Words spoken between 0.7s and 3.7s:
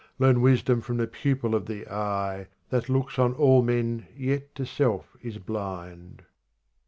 from the pupil of the eye That looks on all